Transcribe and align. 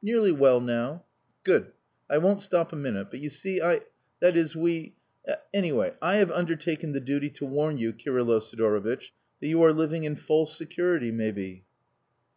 "Nearly 0.00 0.30
well 0.30 0.60
now." 0.60 1.04
"Good. 1.42 1.72
I 2.08 2.18
won't 2.18 2.40
stop 2.40 2.72
a 2.72 2.76
minute; 2.76 3.08
but 3.10 3.18
you 3.18 3.28
see 3.28 3.60
I, 3.60 3.80
that 4.20 4.36
is, 4.36 4.54
we 4.54 4.94
anyway, 5.52 5.94
I 6.00 6.18
have 6.18 6.30
undertaken 6.30 6.92
the 6.92 7.00
duty 7.00 7.28
to 7.30 7.44
warn 7.44 7.76
you, 7.78 7.92
Kirylo 7.92 8.38
Sidorovitch, 8.38 9.12
that 9.40 9.48
you 9.48 9.64
are 9.64 9.72
living 9.72 10.04
in 10.04 10.14
false 10.14 10.56
security 10.56 11.10
maybe." 11.10 11.64